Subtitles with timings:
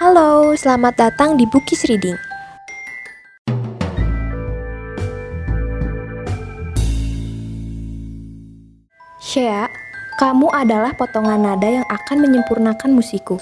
[0.00, 2.16] Halo, selamat datang di Bukis Reading.
[9.20, 9.68] Shea,
[10.16, 13.36] kamu adalah potongan nada yang akan menyempurnakan musikku.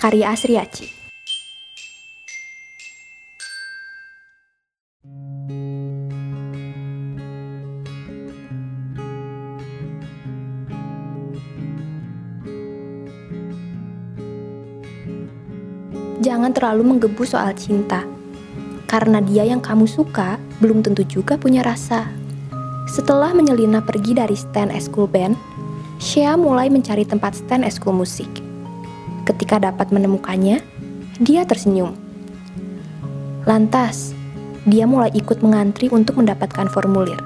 [0.00, 1.01] Karya Asriaci.
[16.42, 18.02] Jangan terlalu menggebu soal cinta.
[18.90, 22.10] Karena dia yang kamu suka belum tentu juga punya rasa.
[22.90, 25.38] Setelah menyelinap pergi dari stand eskul band,
[26.02, 28.26] Shea mulai mencari tempat stand eskul musik.
[29.22, 30.58] Ketika dapat menemukannya,
[31.22, 31.94] dia tersenyum.
[33.46, 34.10] Lantas,
[34.66, 37.22] dia mulai ikut mengantri untuk mendapatkan formulir.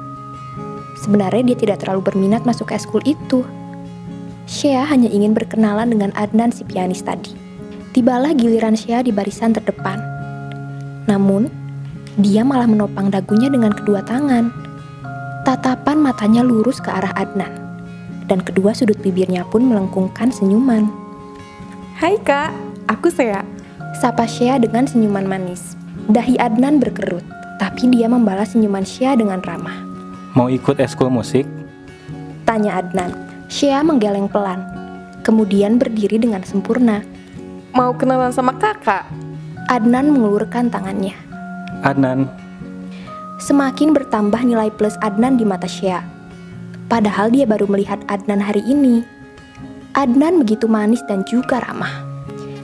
[1.00, 3.48] Sebenarnya dia tidak terlalu berminat masuk eskul itu.
[4.44, 7.45] Shea hanya ingin berkenalan dengan Adnan si pianis tadi.
[7.96, 9.96] Tibalah giliran Shea di barisan terdepan.
[11.08, 11.48] Namun,
[12.20, 14.52] dia malah menopang dagunya dengan kedua tangan.
[15.48, 17.48] Tatapan matanya lurus ke arah Adnan,
[18.28, 20.92] dan kedua sudut bibirnya pun melengkungkan senyuman.
[21.96, 22.52] Hai kak,
[22.84, 23.40] aku Sea.
[23.96, 25.72] Sapa Shea dengan senyuman manis.
[26.12, 27.24] Dahi Adnan berkerut,
[27.56, 29.80] tapi dia membalas senyuman Shea dengan ramah.
[30.36, 31.48] Mau ikut eskul musik?
[32.44, 33.16] Tanya Adnan.
[33.48, 34.60] Shea menggeleng pelan,
[35.24, 37.15] kemudian berdiri dengan sempurna.
[37.76, 39.04] Mau kenalan sama kakak?
[39.68, 41.12] Adnan mengulurkan tangannya.
[41.84, 42.24] Adnan,
[43.36, 46.00] Semakin bertambah nilai plus Adnan di mata Shea.
[46.88, 49.04] Padahal dia baru melihat Adnan hari ini.
[49.92, 52.00] Adnan begitu manis dan juga ramah.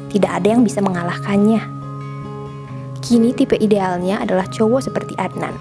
[0.09, 1.61] Tidak ada yang bisa mengalahkannya.
[3.05, 5.53] Kini tipe idealnya adalah cowok seperti Adnan.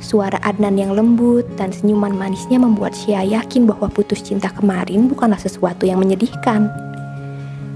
[0.00, 5.36] Suara Adnan yang lembut dan senyuman manisnya membuat Shea yakin bahwa putus cinta kemarin bukanlah
[5.36, 6.83] sesuatu yang menyedihkan.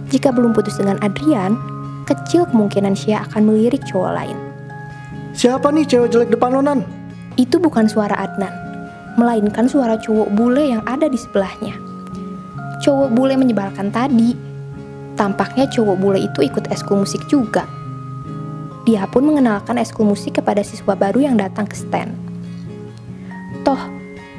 [0.09, 1.61] Jika belum putus dengan Adrian,
[2.09, 4.39] kecil kemungkinan Shea akan melirik cowok lain.
[5.37, 6.81] Siapa nih cewek jelek depan lo, Nan?
[7.37, 8.51] Itu bukan suara Adnan,
[9.21, 11.77] melainkan suara cowok bule yang ada di sebelahnya.
[12.81, 14.33] Cowok bule menyebalkan tadi.
[15.15, 17.69] Tampaknya cowok bule itu ikut eskul musik juga.
[18.89, 22.17] Dia pun mengenalkan eskul musik kepada siswa baru yang datang ke stand.
[23.61, 23.79] Toh,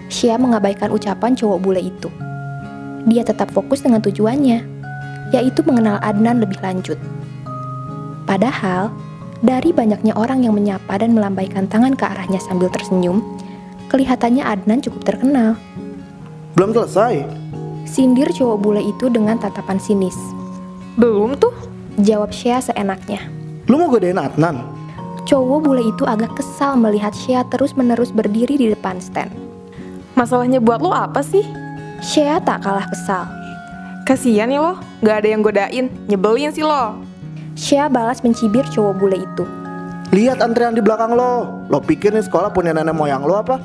[0.09, 2.09] Shea mengabaikan ucapan cowok bule itu.
[3.05, 4.78] Dia tetap fokus dengan tujuannya,
[5.33, 6.97] yaitu mengenal Adnan lebih lanjut.
[8.29, 8.93] Padahal,
[9.39, 13.23] dari banyaknya orang yang menyapa dan melambaikan tangan ke arahnya sambil tersenyum,
[13.87, 15.55] kelihatannya Adnan cukup terkenal.
[16.53, 17.23] Belum selesai.
[17.87, 20.17] Sindir cowok bule itu dengan tatapan sinis.
[20.99, 21.55] Belum tuh.
[21.99, 23.19] Jawab Shea seenaknya.
[23.67, 24.61] Lu mau godain Adnan?
[25.23, 29.31] Cowok bule itu agak kesal melihat Shea terus-menerus berdiri di depan stand.
[30.19, 31.47] Masalahnya buat lo apa sih?
[32.03, 33.38] Shea tak kalah kesal.
[34.09, 34.73] Kasian ya lo,
[35.05, 36.97] gak ada yang godain, nyebelin sih lo.
[37.53, 39.45] Shea balas mencibir cowok bule itu.
[40.09, 41.61] Lihat antrean di belakang lo.
[41.69, 43.61] Lo pikir nih sekolah punya nenek moyang lo apa?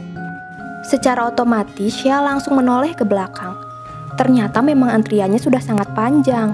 [0.84, 3.56] Secara otomatis Shea langsung menoleh ke belakang.
[4.20, 6.52] Ternyata memang antriannya sudah sangat panjang.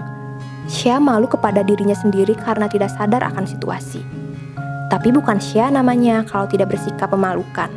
[0.70, 4.06] Shea malu kepada dirinya sendiri karena tidak sadar akan situasi.
[4.86, 7.74] Tapi bukan Shea namanya kalau tidak bersikap memalukan.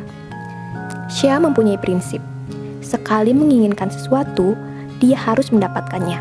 [1.10, 2.22] Shea mempunyai prinsip.
[2.86, 4.54] Sekali menginginkan sesuatu,
[4.98, 6.18] dia harus mendapatkannya.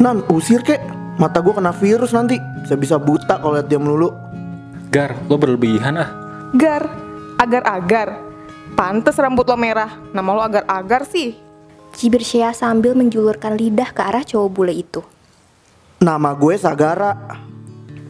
[0.00, 0.80] Nan, usir kek.
[1.20, 2.40] Mata gue kena virus nanti.
[2.64, 4.10] Bisa bisa buta kalau lihat dia melulu.
[4.88, 6.10] Gar, lo berlebihan ah.
[6.56, 6.84] Gar,
[7.40, 8.20] agar-agar.
[8.72, 11.36] Pantes rambut lo merah, nama lo agar-agar sih.
[11.92, 15.04] Cibir Shea sambil menjulurkan lidah ke arah cowok bule itu.
[16.00, 17.12] Nama gue Sagara.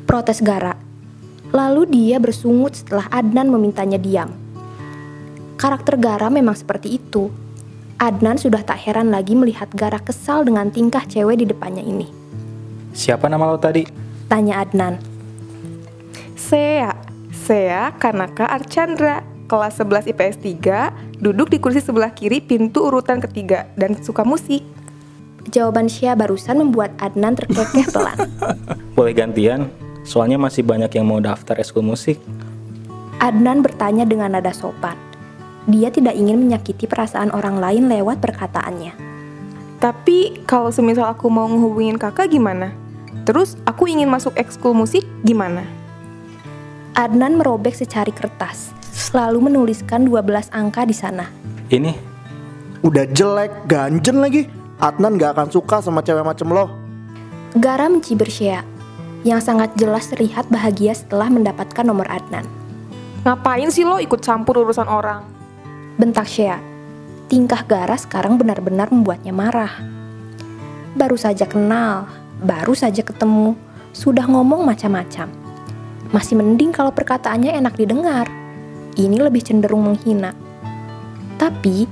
[0.06, 0.78] Protes Gara.
[1.50, 4.31] Lalu dia bersungut setelah Adnan memintanya diam.
[5.58, 7.28] Karakter Gara memang seperti itu.
[8.02, 12.10] Adnan sudah tak heran lagi melihat Gara kesal dengan tingkah cewek di depannya ini.
[12.90, 13.86] Siapa nama lo tadi?
[14.26, 14.98] Tanya Adnan.
[16.34, 16.98] Sea,
[17.30, 23.70] Sea Kanaka Archandra, kelas 11 IPS 3, duduk di kursi sebelah kiri pintu urutan ketiga
[23.78, 24.66] dan suka musik.
[25.54, 28.19] Jawaban Shea barusan membuat Adnan terkekeh pelan.
[28.98, 29.70] Boleh gantian?
[30.02, 32.19] Soalnya masih banyak yang mau daftar eskul musik.
[33.22, 35.12] Adnan bertanya dengan nada sopan.
[35.70, 38.94] Dia tidak ingin menyakiti perasaan orang lain lewat perkataannya.
[39.79, 42.75] Tapi kalau semisal aku mau ngehubungin kakak gimana?
[43.23, 45.67] Terus aku ingin masuk ekskul musik gimana?
[46.99, 48.75] Adnan merobek secari kertas,
[49.14, 51.26] lalu menuliskan 12 angka di sana.
[51.73, 52.12] Ini,
[52.82, 54.50] Udah jelek, ganjen lagi.
[54.82, 56.67] Adnan gak akan suka sama cewek macem lo.
[57.55, 58.67] Gara mencibir Shea,
[59.23, 62.43] yang sangat jelas terlihat bahagia setelah mendapatkan nomor Adnan.
[63.23, 65.23] Ngapain sih lo ikut campur urusan orang?
[66.02, 66.58] Bentak Shea.
[67.31, 69.70] Tingkah Gara sekarang benar-benar membuatnya marah.
[70.99, 72.10] Baru saja kenal,
[72.43, 73.54] baru saja ketemu,
[73.94, 75.31] sudah ngomong macam-macam.
[76.10, 78.26] Masih mending kalau perkataannya enak didengar.
[78.99, 80.34] Ini lebih cenderung menghina.
[81.38, 81.87] Tapi,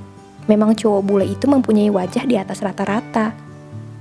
[0.50, 3.30] memang cowok bule itu mempunyai wajah di atas rata-rata.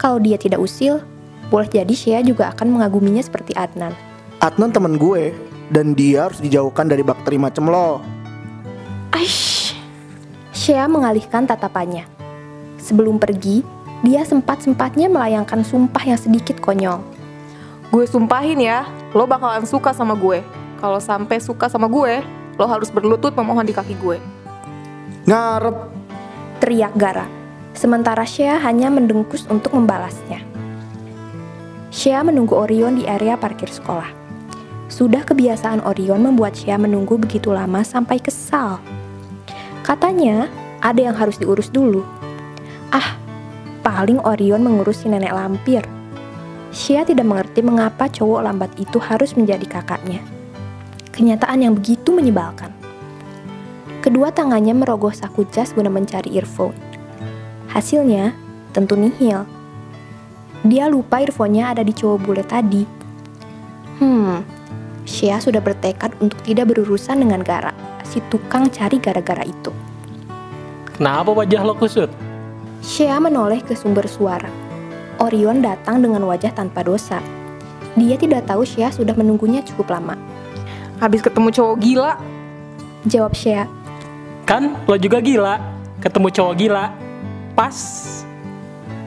[0.01, 1.05] Kalau dia tidak usil,
[1.53, 3.93] boleh jadi Shea juga akan mengaguminya seperti Adnan.
[4.41, 5.37] Adnan temen gue
[5.69, 8.18] dan dia harus dijauhkan dari bakteri macem lo.
[10.59, 12.03] Shea mengalihkan tatapannya.
[12.83, 13.63] Sebelum pergi,
[14.03, 16.99] dia sempat-sempatnya melayangkan sumpah yang sedikit konyol.
[17.87, 18.83] Gue sumpahin ya,
[19.15, 20.43] lo bakalan suka sama gue.
[20.83, 22.19] Kalau sampai suka sama gue,
[22.59, 24.19] lo harus berlutut memohon di kaki gue.
[25.31, 25.95] Ngarep.
[26.59, 27.23] Teriak Gara.
[27.71, 30.43] Sementara Shea hanya mendengkus untuk membalasnya.
[31.87, 34.11] Shea menunggu Orion di area parkir sekolah.
[34.91, 38.98] Sudah kebiasaan Orion membuat Shea menunggu begitu lama sampai kesal.
[39.89, 40.45] Katanya,
[40.85, 42.05] ada yang harus diurus dulu.
[42.93, 43.17] Ah,
[43.81, 45.81] paling Orion mengurus si nenek lampir.
[46.69, 50.21] Shea tidak mengerti mengapa cowok lambat itu harus menjadi kakaknya.
[51.09, 52.69] Kenyataan yang begitu menyebalkan.
[54.05, 56.77] Kedua tangannya merogoh saku jas guna mencari earphone.
[57.73, 58.37] Hasilnya,
[58.77, 59.41] tentu nihil.
[60.69, 62.85] Dia lupa earphone-nya ada di cowok bule tadi.
[63.97, 64.45] Hmm,
[65.09, 67.73] Shea sudah bertekad untuk tidak berurusan dengan Gara,
[68.09, 69.69] si tukang cari gara-gara itu.
[70.97, 72.09] Kenapa wajah lo kusut?
[72.81, 74.49] Shea menoleh ke sumber suara.
[75.21, 77.21] Orion datang dengan wajah tanpa dosa.
[77.93, 80.17] Dia tidak tahu Shea sudah menunggunya cukup lama.
[80.97, 82.11] Habis ketemu cowok gila,
[83.07, 83.63] Jawab Shea,
[84.43, 85.55] Kan lo juga gila,
[86.03, 86.91] ketemu cowok gila.
[87.55, 87.77] Pas.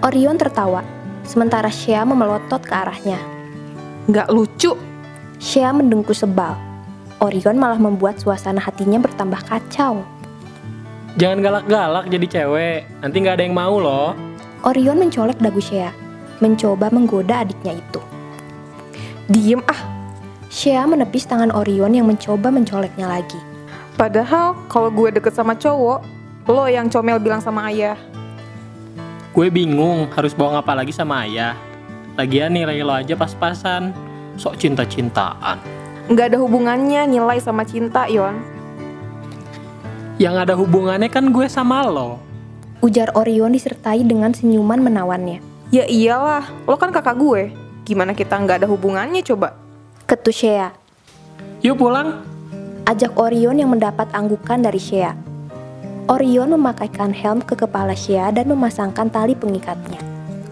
[0.01, 0.81] Orion tertawa,
[1.29, 3.21] sementara Shea memelotot ke arahnya.
[4.09, 4.73] nggak lucu.
[5.37, 6.72] Shea mendengkus sebal.
[7.23, 10.03] Orion malah membuat suasana hatinya bertambah kacau.
[11.15, 14.11] Jangan galak-galak jadi cewek, nanti nggak ada yang mau loh.
[14.67, 15.95] Orion mencolek dagu Shea,
[16.43, 18.03] mencoba menggoda adiknya itu.
[19.31, 19.79] Diem ah,
[20.51, 23.39] Shea menepis tangan Orion yang mencoba mencoleknya lagi.
[23.93, 26.03] padahal kalau gue deket sama cowok,
[26.51, 27.95] lo yang comel bilang sama ayah.
[29.31, 31.55] Gue bingung harus bohong apa lagi sama ayah.
[32.19, 33.95] Lagian nilai lo aja pas-pasan,
[34.35, 35.82] sok cinta-cintaan.
[36.11, 38.43] Nggak ada hubungannya nilai sama cinta, Yon.
[40.19, 42.19] Yang ada hubungannya kan gue sama lo.
[42.83, 45.39] Ujar Orion disertai dengan senyuman menawannya.
[45.71, 47.55] Ya iyalah, lo kan kakak gue.
[47.87, 49.55] Gimana kita nggak ada hubungannya coba?
[50.07, 50.75] Ketu Shea,
[51.63, 52.27] Yuk pulang.
[52.91, 55.15] ajak Orion yang mendapat anggukan dari Shea.
[56.11, 60.03] Orion memakaikan helm ke kepala Shea dan memasangkan tali pengikatnya.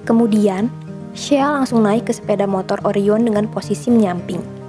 [0.07, 0.71] Kemudian,
[1.11, 4.60] Shea langsung naik ke sepeda motor Orion dengan posisi menyamping.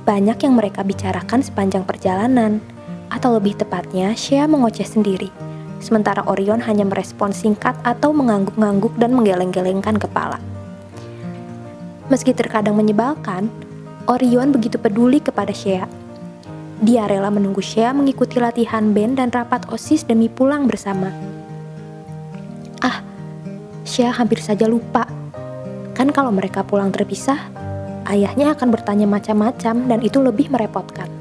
[0.00, 2.64] Banyak yang mereka bicarakan sepanjang perjalanan,
[3.10, 5.28] atau lebih tepatnya Shea mengoceh sendiri,
[5.82, 10.38] sementara Orion hanya merespon singkat atau mengangguk-ngangguk dan menggeleng-gelengkan kepala.
[12.08, 13.50] Meski terkadang menyebalkan,
[14.08, 15.84] Orion begitu peduli kepada Shea.
[16.80, 21.12] Dia rela menunggu Shea mengikuti latihan band dan rapat OSIS demi pulang bersama.
[22.80, 23.04] Ah,
[23.84, 25.04] Shea hampir saja lupa.
[25.92, 27.52] Kan kalau mereka pulang terpisah,
[28.10, 31.19] ayahnya akan bertanya macam-macam dan itu lebih merepotkan.